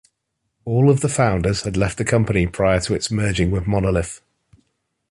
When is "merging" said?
3.11-3.51